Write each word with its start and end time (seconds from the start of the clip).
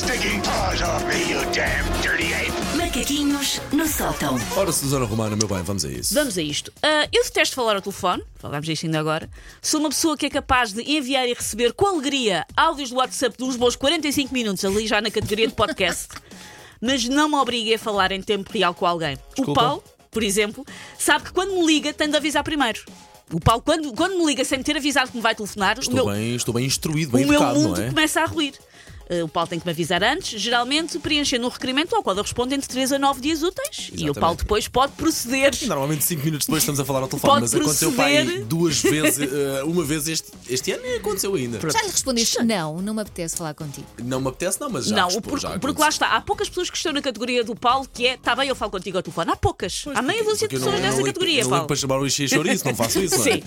stinking 0.00 0.40
paws 0.40 0.80
off 0.80 1.04
me, 1.04 1.30
you 1.30 1.40
damn 1.52 1.84
dirty 2.00 2.32
ape! 2.32 2.50
Macaquinhos 2.74 3.60
no 3.70 3.86
sótão. 3.86 4.34
Ora, 4.56 4.72
Susana 4.72 5.04
Romana, 5.04 5.36
meu 5.36 5.46
bem, 5.46 5.62
vamos 5.62 5.84
a 5.84 5.90
isso. 5.90 6.14
Vamos 6.14 6.38
a 6.38 6.42
isto. 6.42 6.72
Ah, 6.82 7.06
eu 7.12 7.22
detesto 7.22 7.54
falar 7.54 7.76
ao 7.76 7.82
telefone, 7.82 8.22
falámos 8.36 8.66
disto 8.66 8.86
ainda 8.86 8.98
agora. 8.98 9.28
Sou 9.60 9.78
uma 9.78 9.90
pessoa 9.90 10.16
que 10.16 10.24
é 10.24 10.30
capaz 10.30 10.72
de 10.72 10.80
enviar 10.90 11.28
e 11.28 11.34
receber 11.34 11.74
com 11.74 11.86
alegria 11.86 12.46
áudios 12.56 12.88
do 12.88 12.96
WhatsApp 12.96 13.36
de 13.36 13.44
uns 13.44 13.56
bons 13.56 13.76
45 13.76 14.32
minutos, 14.32 14.64
ali 14.64 14.86
já 14.86 15.02
na 15.02 15.10
categoria 15.10 15.46
de 15.46 15.52
podcast, 15.52 16.08
mas 16.80 17.06
não 17.06 17.28
me 17.28 17.36
obriguem 17.36 17.74
a 17.74 17.78
falar 17.78 18.10
em 18.10 18.22
tempo 18.22 18.50
real 18.50 18.72
com 18.72 18.86
alguém. 18.86 19.18
Desculpa. 19.36 19.50
O 19.50 19.54
Paulo, 19.54 19.84
por 20.10 20.22
exemplo, 20.22 20.64
sabe 20.98 21.26
que 21.26 21.32
quando 21.32 21.52
me 21.52 21.66
liga 21.66 21.92
tem 21.92 22.08
de 22.08 22.16
avisar 22.16 22.42
primeiro. 22.42 22.80
O 23.30 23.38
Paulo, 23.38 23.62
quando, 23.62 23.92
quando 23.92 24.16
me 24.16 24.24
liga 24.24 24.44
sem 24.46 24.56
me 24.56 24.64
ter 24.64 24.78
avisado 24.78 25.10
que 25.10 25.16
me 25.16 25.22
vai 25.22 25.34
telefonar, 25.34 25.76
o 25.76 25.80
Estou, 25.80 25.94
meu, 25.94 26.06
bem, 26.06 26.34
estou 26.34 26.54
bem 26.54 26.64
instruído, 26.64 27.12
bem 27.12 27.24
o 27.24 27.28
meu 27.28 27.36
educado, 27.36 27.60
mundo 27.60 27.76
não 27.76 27.84
é? 27.84 27.88
começa 27.90 28.22
a 28.22 28.24
ruir. 28.24 28.54
Uh, 29.10 29.24
o 29.24 29.28
Paulo 29.28 29.48
tem 29.48 29.58
que 29.58 29.66
me 29.66 29.72
avisar 29.72 30.04
antes, 30.04 30.40
geralmente 30.40 30.96
preenchendo 31.00 31.44
um 31.44 31.50
requerimento 31.50 31.96
ao 31.96 32.02
qual 32.02 32.14
eu 32.16 32.22
respondo 32.22 32.54
entre 32.54 32.68
3 32.68 32.92
a 32.92 32.98
9 32.98 33.20
dias 33.20 33.42
úteis. 33.42 33.76
E 33.78 33.80
o 33.80 33.94
Exatamente. 33.94 34.20
Paulo 34.20 34.36
depois 34.36 34.68
pode 34.68 34.92
proceder. 34.92 35.52
Normalmente 35.66 36.04
5 36.04 36.24
minutos 36.24 36.46
depois 36.46 36.62
estamos 36.62 36.78
a 36.78 36.84
falar 36.84 37.00
ao 37.00 37.08
telefone, 37.08 37.32
Pode 37.32 37.42
mas 37.42 37.54
aconteceu 37.54 37.92
para 37.92 38.04
aí 38.04 38.16
proceder. 38.24 38.44
duas 38.46 38.80
vezes, 38.80 39.18
eh, 39.32 39.62
uma 39.64 39.82
vez 39.84 40.06
este, 40.06 40.28
este 40.48 40.70
ano 40.72 40.86
e 40.86 40.96
aconteceu 40.96 41.34
ainda. 41.34 41.58
Já 41.70 41.82
lhe 41.82 41.88
respondeste 41.90 42.42
não, 42.44 42.80
não 42.80 42.94
me 42.94 43.02
apetece 43.02 43.36
falar 43.36 43.52
contigo. 43.54 43.86
Não 44.04 44.20
me 44.20 44.28
apetece, 44.28 44.60
não, 44.60 44.70
mas 44.70 44.86
já 44.86 44.94
não, 44.94 45.06
respo- 45.06 45.22
porque, 45.22 45.40
já 45.40 45.48
porque 45.58 45.66
aconteceu. 45.66 45.82
lá 45.82 45.88
está, 45.88 46.06
há 46.16 46.20
poucas 46.20 46.48
pessoas 46.48 46.70
que 46.70 46.76
estão 46.76 46.92
na 46.92 47.02
categoria 47.02 47.42
do 47.42 47.56
Paulo 47.56 47.88
que 47.92 48.06
é, 48.06 48.14
está 48.14 48.36
bem, 48.36 48.48
eu 48.48 48.54
falo 48.54 48.70
contigo 48.70 48.96
ao 48.96 49.02
telefone. 49.02 49.32
Há 49.32 49.36
poucas. 49.36 49.84
há 49.92 50.02
meia 50.02 50.22
dúzia 50.22 50.46
de 50.46 50.54
pessoas 50.56 50.80
nessa 50.80 51.02
categoria, 51.02 51.42
não 51.42 51.50
Paulo. 51.50 51.66
para 51.66 51.76
chamar 51.76 51.98
o 51.98 52.06
Ixi 52.06 52.28
chouriço, 52.28 52.64
não 52.64 52.76
faço 52.76 53.00
isso, 53.00 53.16
é? 53.16 53.32
Sim. 53.32 53.42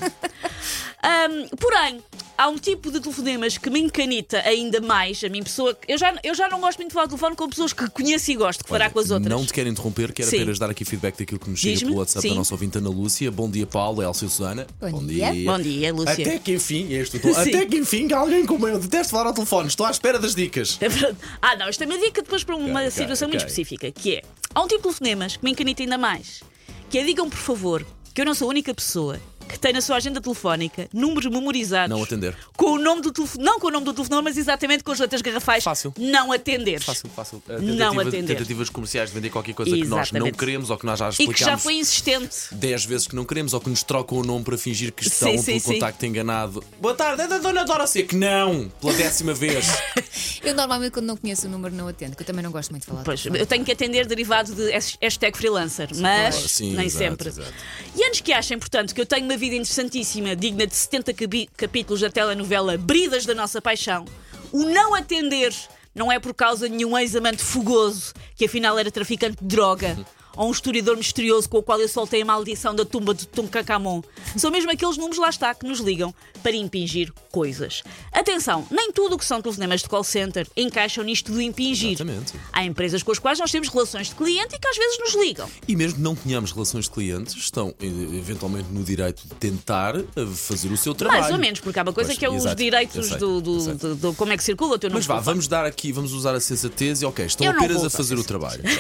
Ahm, 1.06 1.48
porém, 1.60 2.02
há 2.38 2.48
um 2.48 2.58
tipo 2.58 2.90
de 2.92 3.00
telefonemas 3.00 3.58
que 3.58 3.70
me 3.70 3.80
encanita 3.80 4.40
ainda 4.40 4.80
mais. 4.80 5.22
A 5.24 5.30
mim, 5.30 5.44
pessoa. 5.54 5.78
Eu 5.88 5.98
já, 5.98 6.14
eu 6.24 6.34
já 6.34 6.50
não 6.50 6.60
gosto 6.60 6.78
muito 6.80 6.90
de 6.90 6.94
falar 6.94 7.04
ao 7.04 7.10
telefone 7.10 7.36
com 7.36 7.48
pessoas 7.48 7.72
que 7.74 7.88
conheço 7.92 8.32
e 8.32 8.36
gosto, 8.36 8.64
que 8.64 8.70
fará 8.70 8.90
com 8.90 9.00
as 9.00 9.12
outras. 9.12 9.30
Não 9.32 9.46
te 9.46 9.54
quero 9.54 9.70
interromper, 9.70 10.12
quero 10.12 10.30
Sim. 10.30 10.38
apenas 10.38 10.60
dar 10.60 10.70
aqui 10.70 10.84
feedback 10.84 11.18
daquilo 11.18 11.40
que 11.40 11.50
nos 11.50 11.60
chega 11.60 11.80
pelo 11.80 11.96
WhatsApp 11.98 12.22
Sim. 12.22 12.30
da 12.30 12.36
nossa 12.36 12.54
ouvinte 12.54 12.78
Ana 12.78 12.90
Lúcia. 12.90 13.32
Bom 13.32 13.50
dia, 13.50 13.68
Paulo, 13.68 14.02
Elcio 14.02 14.26
e 14.26 14.30
Susana. 14.30 14.68
Bom 14.80 15.06
dia. 15.06 15.32
Bom 15.46 15.60
dia, 15.60 15.94
Lúcia. 15.94 16.12
Até 16.14 16.40
que 16.40 16.54
enfim, 16.54 16.92
este 16.94 17.20
tom. 17.20 17.34
Sim. 17.34 17.42
Até 17.42 17.66
que 17.66 17.78
enfim, 17.78 18.12
alguém 18.12 18.46
como 18.46 18.68
eu 18.68 18.80
detesto 18.80 19.12
falar 19.12 19.28
ao 19.28 19.34
telefone. 19.34 19.68
Estou 19.68 19.86
à 19.86 19.92
espera 19.92 20.18
das 20.20 20.34
dicas. 20.36 20.78
É 20.82 20.90
verdade. 20.90 21.18
Ah, 21.42 21.56
não, 21.56 21.68
esta 21.68 21.84
é 21.84 21.88
uma 21.88 21.98
dica 21.98 22.22
depois 22.22 22.44
para 22.44 22.56
uma 22.56 22.66
Ok, 22.66 22.76
ok, 22.88 22.92
situação 22.92 23.28
muito 23.28 23.42
ok. 23.42 23.50
específica, 23.50 23.92
que 23.92 24.16
é 24.16 24.22
há 24.54 24.62
um 24.62 24.68
tipo 24.68 24.78
de 24.78 24.84
telefonemas 24.84 25.38
que 25.38 25.44
me 25.44 25.52
encanita 25.52 25.84
ainda 25.84 25.98
mais, 25.98 26.42
que 26.90 26.98
é 26.98 27.04
digam 27.04 27.30
por 27.30 27.38
favor 27.40 27.86
que 28.14 28.22
eu 28.22 28.26
não 28.26 28.36
sou 28.36 28.48
a 28.48 28.50
única 28.50 28.74
pessoa 28.74 29.20
que 29.54 29.60
tem 29.60 29.72
na 29.74 29.82
sua 29.82 29.96
agenda 29.98 30.20
telefónica 30.20 30.88
números 30.94 31.32
memorizados 31.32 31.96
Não 31.96 32.04
atender. 32.04 32.36
com 32.58 32.72
o 32.74 32.78
nome 32.80 33.02
do 33.02 33.12
telefone, 33.12 33.44
não 33.44 33.60
com 33.60 33.68
o 33.68 33.72
nome 33.72 33.86
do 33.86 33.94
telefone, 33.94 34.22
mas 34.24 34.38
exatamente 34.38 34.84
com 34.84 34.92
as 34.92 35.00
letras 35.00 35.22
garrafais. 35.22 35.64
Fácil. 35.64 35.94
Não 35.98 36.32
atender. 36.32 36.82
Fácil, 36.82 37.10
fácil. 37.10 37.42
Uh, 37.48 37.54
Não 37.62 37.78
tentativa- 37.92 38.02
atender. 38.10 38.34
Tentativas 38.36 38.70
comerciais 38.70 39.10
de 39.10 39.16
vender 39.16 39.30
qualquer 39.30 39.54
coisa 39.54 39.72
que 39.72 39.82
nós 39.86 39.90
não 40.12 40.20
Exatamente. 40.20 40.38
queremos 40.38 40.70
ou 40.70 40.78
que 40.78 40.86
nós 40.86 41.00
já 41.00 41.10
E 41.10 41.12
que 41.12 41.24
já 41.24 41.32
explicámos 41.32 41.64
foi 41.64 41.74
insistente. 41.76 42.36
10 42.52 42.86
vezes 42.86 43.08
que 43.08 43.16
não 43.16 43.26
queremos 43.26 43.54
ou 43.54 43.62
que 43.62 43.70
nos 43.70 43.84
trocam 43.84 44.18
o 44.18 44.24
nome 44.24 44.44
para 44.44 44.58
fingir 44.58 44.92
que 44.92 45.04
estão 45.08 45.30
Sim, 45.30 45.44
pelo 45.44 45.44
sim, 45.44 45.60
sim. 45.60 45.74
contacto 45.74 46.06
enganado. 46.06 46.64
Boa 46.82 46.94
tarde, 46.96 47.22
é 47.22 47.28
da 47.28 47.38
Dona 47.38 47.64
Dora 47.64 47.86
Seco. 47.88 48.16
Não! 48.16 48.70
Pela 48.82 48.94
décima 48.94 49.34
vez. 49.34 49.66
Eu 50.44 50.54
normalmente 50.56 50.92
quando 50.92 51.06
não 51.06 51.16
conheço 51.18 51.48
o 51.48 51.50
número 51.50 51.74
não 51.74 51.88
atendo, 51.88 52.16
que 52.16 52.22
eu 52.22 52.26
também 52.28 52.44
não 52.44 52.52
gosto 52.52 52.70
muito 52.72 52.84
de 52.84 52.88
falar. 52.90 53.04
Pois, 53.04 53.26
eu 53.26 53.46
tenho 53.46 53.64
que 53.64 53.72
atender 53.72 54.06
derivado 54.06 54.54
de 54.54 54.74
has- 54.74 54.98
hashtag 55.02 55.38
freelancer, 55.38 55.90
mas 55.96 56.36
sim, 56.36 56.74
nem 56.76 56.86
exato, 56.86 57.04
sempre. 57.06 57.30
exato. 57.30 57.54
E 57.96 58.04
antes 58.04 58.20
que 58.22 58.34
achem, 58.34 58.60
portanto, 58.60 58.94
que 58.94 59.00
eu 59.00 59.06
tenho 59.06 59.24
uma 59.26 59.38
vida 59.44 59.56
interessantíssima, 59.58 60.38
digna 60.38 60.66
de 60.66 60.74
70 60.74 61.14
capi- 61.14 61.50
capítulos 61.58 62.00
da 62.00 62.10
telenovela 62.10 62.78
Bridas 62.78 63.26
da 63.26 63.36
Nossa 63.36 63.62
Paixão, 63.62 64.06
o 64.54 64.64
não 64.64 64.96
atender 64.96 65.54
não 65.94 66.10
é 66.10 66.18
por 66.18 66.34
causa 66.34 66.70
de 66.70 66.76
nenhum 66.78 66.98
ex-amante 66.98 67.44
fogoso, 67.44 68.14
que 68.38 68.46
afinal 68.46 68.80
era 68.80 68.90
traficante 68.90 69.36
de 69.42 69.46
droga. 69.46 69.98
Ou 70.36 70.48
um 70.48 70.52
historiador 70.52 70.98
misterioso 70.98 71.48
com 71.48 71.58
o 71.60 71.64
qual 71.64 71.80
eu 71.80 71.88
soltei 71.88 72.22
a 72.22 72.26
maldição 72.26 72.74
da 72.76 72.84
tumba 72.86 73.14
de 73.14 73.28
Tutankhamon. 73.28 74.02
São 74.36 74.50
mesmo 74.52 74.72
aqueles 74.72 74.98
números 74.98 75.18
lá 75.20 75.30
está 75.30 75.54
que 75.54 75.66
nos 75.66 75.80
ligam 75.80 76.14
para 76.42 76.54
impingir 76.56 77.12
coisas. 77.32 77.84
Atenção, 78.12 78.68
nem 78.72 78.92
tudo 78.92 79.16
o 79.16 79.18
que 79.18 79.26
são 79.26 79.42
telefonemas 79.42 79.82
de 79.82 79.90
call 79.90 80.04
center 80.04 80.48
encaixam 80.58 81.04
nisto 81.04 81.32
do 81.32 81.42
impingir. 81.42 81.92
Exatamente. 81.94 82.34
Há 82.52 82.64
empresas 82.66 83.02
com 83.04 83.12
as 83.12 83.20
quais 83.20 83.40
nós 83.40 83.52
temos 83.52 83.70
relações 83.70 84.08
de 84.10 84.16
cliente 84.16 84.56
e 84.56 84.60
que 84.60 84.68
às 84.68 84.76
vezes 84.78 85.00
nos 85.00 85.14
ligam. 85.16 85.50
E 85.68 85.76
mesmo 85.76 85.96
que 85.96 86.02
não 86.02 86.16
tenhamos 86.16 86.52
relações 86.52 86.86
de 86.86 86.92
clientes, 86.92 87.34
estão 87.36 87.74
eh, 87.80 87.86
eventualmente 87.86 88.70
no 88.72 88.84
direito 88.84 89.22
de 89.28 89.34
tentar 89.36 89.96
eh, 89.96 90.04
fazer 90.36 90.72
o 90.72 90.78
seu 90.78 90.94
trabalho. 90.94 91.22
Mais 91.22 91.34
ou 91.34 91.40
menos, 91.40 91.60
porque 91.60 91.80
há 91.80 91.84
uma 91.84 91.94
coisa 91.94 92.10
Pois, 92.10 92.20
que 92.20 92.26
é 92.26 92.30
os 92.30 92.38
exato, 92.38 92.56
direitos 92.56 93.08
sei, 93.08 93.18
do, 93.18 93.40
do- 93.42 93.76
do- 93.76 93.96
do- 93.96 94.14
como 94.16 94.32
é 94.34 94.38
que 94.38 94.44
circula 94.44 94.76
o 94.76 94.80
teu 94.80 94.90
nome. 94.90 95.00
Mas 95.00 95.06
vá, 95.06 95.20
vamos 95.20 95.48
dar 95.48 95.66
aqui, 95.66 95.92
vamos 95.92 96.12
usar 96.14 96.34
a 96.36 96.40
sensatez 96.40 97.02
e 97.02 97.06
ok, 97.06 97.26
estão 97.26 97.48
apenas 97.50 97.84
a 97.84 97.90
fazer 97.90 98.18
o 98.18 98.24
trabalho. 98.24 98.64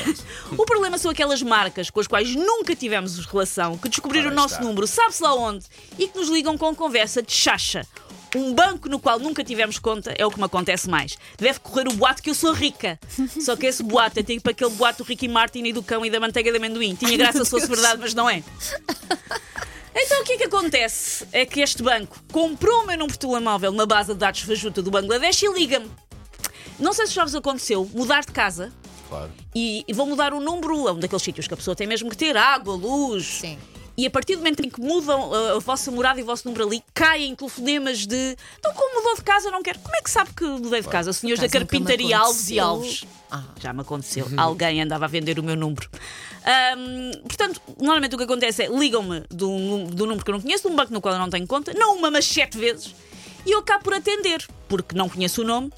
O 0.58 0.66
problema 0.66 0.97
são 0.97 1.09
aquelas 1.12 1.41
marcas 1.44 1.90
com 1.90 2.00
as 2.00 2.08
quais 2.08 2.36
nunca 2.36 2.76
tivemos 2.76 3.18
relação, 3.26 3.78
que 3.78 3.90
descobriram 3.90 4.31
o 4.31 4.34
nosso 4.34 4.62
número, 4.62 4.88
sabe-se 4.88 5.22
lá 5.22 5.34
onde, 5.36 5.66
e 5.98 6.08
que 6.08 6.18
nos 6.18 6.30
ligam 6.30 6.58
com 6.58 6.74
conversa 6.76 7.22
de 7.22 7.31
chacha. 7.31 7.86
Um 8.36 8.52
banco 8.54 8.90
no 8.90 9.00
qual 9.00 9.20
nunca 9.20 9.44
tivemos 9.44 9.78
conta 9.78 10.12
é 10.18 10.26
o 10.26 10.32
que 10.32 10.40
me 10.40 10.46
acontece 10.46 10.90
mais. 10.90 11.18
Deve 11.38 11.59
correr 11.59 11.88
o 11.88 11.94
boato 11.94 12.24
que 12.24 12.32
eu 12.32 12.34
sou 12.34 12.52
rica. 12.52 13.00
Só 13.40 13.56
que 13.56 13.68
esse 13.68 13.84
boato 13.84 14.20
é 14.20 14.24
tipo 14.24 14.50
aquele 14.50 14.72
boato 14.72 15.03
do 15.03 15.08
Ricky 15.08 15.28
Martin 15.28 15.64
e 15.66 15.74
do 15.74 15.84
cão 15.84 16.03
e 16.03 16.09
da 16.09 16.20
manteiga 16.20 16.50
de 16.50 16.58
amendoim. 16.58 16.96
Tinha 16.96 17.16
graça 17.16 17.46
se 17.46 17.52
fosse 17.52 17.68
verdade, 17.68 18.00
mas 18.02 18.14
não 18.14 18.30
é. 18.30 18.44
Então 19.96 20.22
o 20.22 20.24
que 20.24 20.34
é 20.34 20.38
que 20.38 20.44
acontece? 20.46 21.28
É 21.32 21.46
que 21.46 21.62
este 21.62 21.84
banco 21.84 22.20
comprou 22.32 22.82
o 22.82 22.88
meu 22.88 22.98
número 22.98 23.14
de 23.14 23.20
telemóvel 23.20 23.72
na 23.72 23.86
base 23.86 24.12
de 24.12 24.20
dados 24.20 24.42
fajuta 24.42 24.82
do 24.82 24.90
Bangladesh 24.90 25.44
e 25.44 25.53
liga-me. 25.53 25.90
Não 26.80 26.94
sei 26.94 27.06
se 27.06 27.14
já 27.14 27.24
vos 27.24 27.36
aconteceu 27.36 27.88
mudar 27.94 28.22
de 28.22 28.32
casa 28.32 28.74
Claro. 29.13 29.31
e, 29.53 29.85
e 29.88 29.94
vão 29.94 30.07
mudar 30.07 30.34
o 30.34 30.40
número 30.40 30.88
a 30.88 30.91
um 30.94 31.00
daqueles 31.00 31.22
sítios 31.22 31.47
que 31.47 31.53
a 31.53 31.57
pessoa 31.57 31.75
tem 31.75 31.85
mesmo 31.85 32.09
que 32.09 32.18
ter 32.18 32.35
água, 32.35 32.74
luz. 32.74 33.25
Sim. 33.41 33.59
E 33.96 34.07
a 34.07 34.09
partir 34.09 34.35
do 34.35 34.40
momento 34.40 34.66
em 34.66 34.69
que 34.72 34.81
mudam 34.81 35.29
uh, 35.29 35.56
a, 35.57 35.59
vossa 35.59 35.91
morada 35.91 36.19
e 36.19 36.24
o 36.24 36.25
vosso 36.25 36.47
número 36.47 36.66
ali, 36.66 36.84
caem 36.96 37.35
telefonemas 37.35 38.07
de. 38.07 38.35
Então, 38.57 38.73
como 38.73 38.96
mudou 38.96 39.16
de 39.16 39.22
casa, 39.22 39.52
não 39.52 39.62
quero. 39.62 39.78
Como 39.79 39.96
é 39.96 40.02
que 40.02 40.09
sabe 40.09 40.31
que 40.34 40.44
mudei 40.44 40.81
de 40.81 40.88
casa? 40.88 41.13
Senhores 41.13 41.40
da 41.40 41.47
Carpintaria 41.47 42.18
Alves 42.18 42.50
e. 42.50 42.59
Alves. 42.59 43.06
Ah. 43.29 43.44
Já 43.59 43.72
me 43.72 43.81
aconteceu. 43.81 44.28
Alguém 44.35 44.81
andava 44.81 45.06
a 45.06 45.07
vender 45.07 45.38
o 45.38 45.44
meu 45.44 45.56
número. 45.56 45.88
Ahm, 46.44 47.12
portanto, 47.22 47.62
normalmente 47.79 48.16
o 48.16 48.18
que 48.18 48.23
acontece 48.23 48.63
é 48.63 48.68
ligam-me 48.68 49.22
do, 49.29 49.85
do 49.85 50.06
número 50.06 50.25
que 50.25 50.31
eu 50.31 50.34
não 50.34 50.41
conheço, 50.41 50.68
de 50.68 50.73
um 50.73 50.75
banco 50.75 50.91
no 50.91 51.00
qual 51.00 51.13
eu 51.13 51.19
não 51.19 51.29
tenho 51.29 51.46
conta, 51.47 51.73
não 51.73 51.97
uma, 51.97 52.12
mas 52.12 52.25
sete 52.25 52.57
vezes, 52.57 52.94
e 53.46 53.52
eu 53.52 53.59
acabo 53.59 53.84
por 53.84 53.94
atender, 53.94 54.46
porque 54.68 54.96
não 54.96 55.07
conheço 55.07 55.41
o 55.41 55.46
nome, 55.46 55.72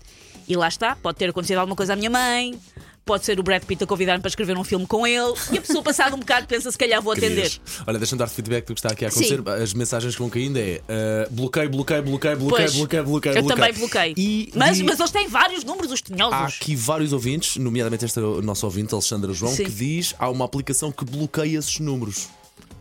e 0.48 0.56
lá 0.56 0.68
está, 0.68 0.96
pode 0.96 1.18
ter 1.18 1.30
acontecido 1.30 1.58
alguma 1.58 1.76
coisa 1.76 1.94
à 1.94 1.96
minha 1.96 2.10
mãe. 2.10 2.60
Pode 3.06 3.24
ser 3.24 3.40
o 3.40 3.44
Brad 3.44 3.62
Pitt 3.64 3.84
a 3.84 3.88
convidar-me 3.88 4.20
para 4.20 4.30
escrever 4.30 4.58
um 4.58 4.64
filme 4.64 4.88
com 4.88 5.06
ele 5.06 5.34
e 5.52 5.60
a 5.60 5.62
pessoa, 5.62 5.84
passado 5.84 6.16
um 6.16 6.20
bocado, 6.20 6.48
pensa 6.48 6.72
se 6.72 6.78
calhar 6.78 7.00
vou 7.00 7.14
atender. 7.14 7.52
Querias. 7.52 7.62
Olha, 7.86 8.00
deixa-me 8.00 8.18
dar 8.18 8.26
feedback 8.26 8.66
do 8.66 8.74
que 8.74 8.80
está 8.80 8.90
aqui 8.90 9.06
a 9.06 9.10
acontecer. 9.10 9.38
Sim. 9.38 9.64
As 9.64 9.74
mensagens 9.76 10.16
que 10.16 10.20
vão 10.20 10.30
caindo 10.30 10.58
é 10.58 10.82
uh, 10.82 11.32
bloqueio, 11.32 11.70
bloqueio, 11.70 12.02
bloqueio, 12.02 12.38
bloqueio, 12.38 12.72
bloqueio, 12.74 13.04
bloqueio. 13.04 13.36
eu 13.36 13.44
bloqueio. 13.44 13.48
também 13.48 13.74
bloqueei. 13.74 14.14
E, 14.18 14.52
mas, 14.56 14.80
e 14.80 14.84
mas 14.84 15.00
eles 15.00 15.12
têm 15.12 15.28
vários 15.28 15.64
números, 15.64 15.92
os 15.92 16.02
tinhosos. 16.02 16.34
há 16.34 16.46
aqui 16.46 16.76
vários 16.76 17.14
ouvintes, 17.14 17.58
nomeadamente 17.58 18.06
esta 18.06 18.22
nossa 18.42 18.66
ouvinte, 18.66 18.92
Alexandra 18.92 19.32
João, 19.34 19.54
Sim. 19.54 19.66
que 19.66 19.72
diz 19.72 20.16
há 20.18 20.28
uma 20.28 20.46
aplicação 20.46 20.92
que 20.92 21.06
bloqueia 21.06 21.60
esses 21.60 21.80
números. 21.80 22.28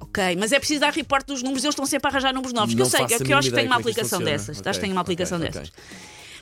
Ok, 0.00 0.36
mas 0.38 0.52
é 0.52 0.58
preciso 0.58 0.80
dar 0.80 0.92
report 0.92 1.26
dos 1.26 1.42
números, 1.42 1.64
eles 1.64 1.74
estão 1.74 1.84
sempre 1.84 2.08
a 2.08 2.10
arranjar 2.10 2.32
números 2.32 2.54
novos. 2.54 2.72
Que 2.72 2.78
Não 2.78 2.86
eu 2.86 2.90
sei, 2.90 3.04
que, 3.04 3.24
que 3.24 3.32
eu 3.32 3.36
acho 3.36 3.50
que 3.50 3.54
tem 3.54 3.66
uma 3.66 3.74
é 3.74 3.82
que 3.82 3.90
aplicação 3.90 4.22
dessas. 4.22 4.62
Acho 4.64 4.78
que 4.78 4.84
tem 4.86 4.92
uma 4.92 5.02
aplicação 5.02 5.38
dessas. 5.38 5.70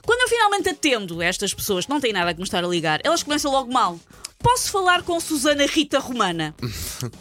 Quando 0.05 0.21
eu 0.23 0.29
finalmente 0.29 0.69
atendo 0.69 1.23
estas 1.23 1.55
pessoas 1.55 1.85
que 1.85 1.91
não 1.91 2.01
têm 2.01 2.13
nada 2.13 2.31
a 2.31 2.35
que 2.35 2.41
me 2.41 2.45
estar 2.45 2.65
a 2.65 2.69
ligar, 2.69 3.01
elas 3.05 3.23
começam 3.23 3.51
logo 3.53 3.73
mal. 3.73 3.99
Posso 4.39 4.71
falar 4.71 5.03
com 5.03 5.21
Susana 5.21 5.65
Rita 5.67 6.01
Romana? 6.01 6.55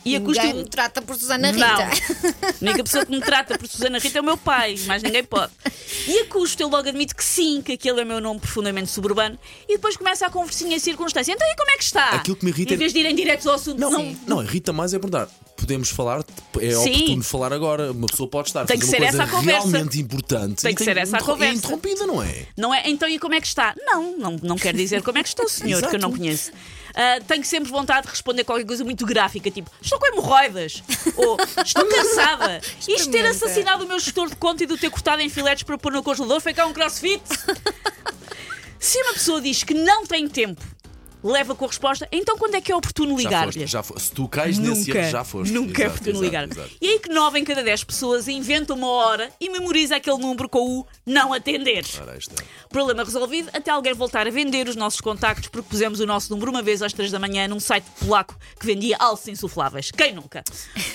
E 0.06 0.16
a 0.16 0.22
custo. 0.22 0.44
Ninguém 0.44 0.64
me 0.64 0.70
trata 0.70 1.02
por 1.02 1.16
Susana 1.16 1.52
Não. 1.52 1.60
Rita. 1.60 1.84
A 2.44 2.54
única 2.62 2.84
pessoa 2.84 3.06
que 3.06 3.12
me 3.12 3.22
trata 3.22 3.58
por 3.58 3.68
Susana 3.68 4.00
Rita 4.00 4.18
é 4.18 4.22
o 4.22 4.24
meu 4.26 4.38
pai, 4.38 4.76
mais 4.86 5.02
ninguém 5.04 5.24
pode. 5.24 5.52
E 6.08 6.20
a 6.20 6.26
custo 6.28 6.62
eu 6.62 6.68
logo 6.70 6.88
admito 6.88 7.16
que 7.16 7.24
sim, 7.24 7.62
que 7.62 7.74
aquele 7.74 8.02
é 8.02 8.04
o 8.04 8.08
meu 8.08 8.20
nome 8.22 8.40
profundamente 8.40 8.90
suburbano, 8.92 9.38
e 9.68 9.74
depois 9.76 9.96
começa 9.98 10.26
a 10.26 10.30
conversinha 10.30 10.80
circunstância. 10.80 11.32
Então 11.32 11.48
e 11.48 11.56
como 11.56 11.72
é 11.72 11.78
que 11.78 11.84
está? 11.84 12.10
Aquilo 12.10 12.36
que 12.36 12.46
me 12.46 12.52
irrita 12.52 12.74
Em 12.74 12.76
é- 12.76 12.78
vez 12.78 12.94
de 12.94 13.00
irem 13.00 13.16
diretos 13.16 13.46
ao 13.48 13.56
assunto, 13.56 13.80
Não, 13.80 13.92
não. 13.92 14.16
não, 14.28 14.44
irrita 14.44 14.72
mais 14.74 14.94
é 14.94 15.00
perguntar. 15.00 15.28
Podemos 15.58 15.90
falar, 15.90 16.24
é 16.60 16.72
Sim. 16.72 16.90
oportuno 16.96 17.24
falar 17.24 17.54
agora. 17.54 17.92
Uma 17.92 18.08
pessoa 18.08 18.28
pode 18.28 18.48
estar 18.50 18.62
a 18.62 18.66
Tem 18.66 18.80
que 18.80 18.86
ser 18.86 18.98
uma 18.98 19.06
essa 19.06 19.24
a 19.24 19.28
conversa. 19.28 19.68
realmente 19.70 20.00
importante. 20.00 20.62
Tem 20.64 20.74
que 20.74 20.84
ser 20.84 20.98
essa 20.98 21.18
a 21.18 21.20
interro- 21.20 21.34
conversa. 21.34 21.54
É 21.54 21.58
interrompida, 21.58 22.08
não 22.08 22.24
é? 22.24 22.46
Não 22.58 22.74
é? 22.74 22.90
Então 22.90 23.08
e 23.08 23.20
como 23.20 23.36
é 23.36 23.42
que 23.42 23.46
está? 23.48 23.76
Não, 23.86 24.18
não, 24.18 24.36
não 24.42 24.56
quer 24.56 24.74
dizer 24.74 25.04
como 25.04 25.20
é 25.20 25.24
que 25.24 25.30
está 25.30 25.44
o 25.44 25.50
senhor, 25.50 25.88
que 25.88 25.96
eu 25.96 26.00
não 26.00 26.12
conheço. 26.12 26.52
Ah, 26.94 27.20
tenho 27.26 27.46
sempre 27.46 27.72
vontade 27.72 28.06
de 28.08 28.12
responder 28.12 28.44
qualquer 28.44 28.66
coisa 28.66 28.84
muito 28.84 29.06
gráfica, 29.06 29.50
tipo, 29.50 29.70
estou 29.82 30.00
com 30.00 30.08
hemorroidas, 30.08 30.84
ou 31.16 31.38
estou 31.64 31.86
cansada. 31.86 32.62
Isto 32.88 33.12
ter 33.12 33.26
assassinado 33.26 33.86
o 33.86 33.88
meu 33.88 34.00
gestor 34.00 34.30
de 34.30 34.36
conta 34.36 34.64
e 34.64 34.68
de 34.68 34.74
o 34.74 34.78
ter 34.78 34.90
cortado 34.90 35.22
em 35.22 35.30
filetes 35.30 35.64
para 35.64 35.78
pôr 35.78 35.92
no 35.92 36.04
congelador 36.04 36.42
foi 36.42 36.54
cá 36.54 36.66
um 36.66 36.74
crossfit. 36.74 37.22
Se 38.80 39.02
uma 39.04 39.14
pessoa 39.14 39.40
diz 39.42 39.64
que 39.64 39.74
não 39.74 40.06
tem 40.06 40.28
tempo 40.28 40.62
leva 41.24 41.56
com 41.56 41.66
a 41.66 41.68
resposta: 41.68 42.08
então 42.12 42.38
quando 42.38 42.56
é 42.56 42.62
que 42.62 42.72
é 42.72 42.76
oportuno 42.76 43.12
Já 43.12 43.18
ligar-lhe? 43.30 43.52
foste, 43.54 43.68
já 43.68 43.84
foste. 43.84 44.06
Se 44.08 44.12
tu 44.12 44.28
cais 44.28 44.58
nesse 44.58 44.88
Nunca, 44.88 45.00
erro, 45.00 45.12
já 45.12 45.24
foste. 45.24 45.52
nunca 45.54 45.82
é 45.82 45.86
Exato, 45.86 46.00
oportuno 46.00 46.26
exato, 46.26 46.26
ligar. 46.26 46.52
exato. 46.52 46.76
E 46.82 46.88
aí 46.88 47.00
que 47.00 47.10
9 47.10 47.40
em 47.40 47.44
cada 47.44 47.64
10 47.64 47.84
pessoas 47.84 48.28
inventa 48.28 48.74
uma 48.74 48.88
hora 48.90 49.30
e 49.40 49.50
memoriza 49.50 49.96
aquele 49.96 50.18
número 50.18 50.50
com 50.50 50.80
o 50.80 50.88
não 51.06 51.34
atender. 51.34 51.86
Ora. 52.02 52.18
Problema 52.70 53.04
resolvido, 53.04 53.50
até 53.54 53.72
alguém 53.72 53.94
voltar 53.94 54.28
a 54.28 54.32
vender 54.32 54.68
os 54.68 54.76
nossos 54.76 55.02
contactos 55.02 55.50
porque 55.50 55.68
pusemos 55.70 56.00
o 56.00 56.06
nosso 56.06 56.32
número 56.32 56.52
uma 56.52 56.62
vez 56.62 56.82
às 56.82 56.94
3 56.94 57.12
da 57.12 57.20
manhã 57.20 57.48
num 57.48 57.60
site 57.60 57.86
polaco 58.00 58.36
que 58.60 58.66
vendia 58.66 58.96
alços 59.00 59.28
insufláveis. 59.28 59.92
Quem 59.92 60.14
nunca? 60.14 60.44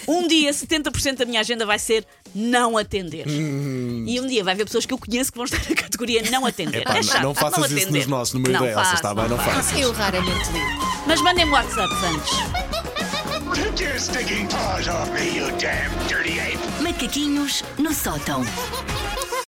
Um 0.09 0.27
dia, 0.27 0.51
70% 0.51 1.17
da 1.17 1.25
minha 1.25 1.41
agenda 1.41 1.67
vai 1.67 1.79
ser 1.79 2.07
não 2.35 2.77
atender. 2.77 3.27
E 3.27 4.21
um 4.21 4.27
dia 4.27 4.43
vai 4.45 4.55
haver 4.55 4.65
pessoas 4.67 4.85
que 4.87 4.93
eu 4.93 4.99
conheço 4.99 5.31
que 5.33 5.39
vão 5.39 5.45
estar 5.45 5.59
na 5.69 5.75
categoria 5.75 6.23
não 6.31 6.45
atender. 6.47 6.83
Epá, 6.83 6.97
é 6.99 7.03
chato, 7.03 7.23
não 7.23 7.35
faças 7.35 7.59
não 7.59 7.67
isso 7.67 7.77
atender. 7.77 7.99
nos 7.99 8.07
nossos, 8.07 8.35
no 8.35 8.41
meio 8.41 8.53
Não 8.55 8.61
da 8.61 8.71
Elsa, 8.73 8.95
está 8.95 9.15
bem? 9.15 9.29
Não 9.29 9.39
faças. 9.39 9.79
Eu 9.79 9.93
Mas 11.07 11.21
mandem-me 11.21 11.53
WhatsApp 11.53 11.93
antes. 12.05 12.39
Take 13.55 13.85
your 13.85 13.99
stinking 13.99 14.49
paws 14.49 14.89
off 14.89 15.13
me, 15.13 15.37
you 15.37 15.51
damn 15.59 15.91
dirty 16.09 16.41
ape! 16.41 16.59
Macaquinhos 16.81 17.63
no 17.79 17.93
sótão. 17.93 18.43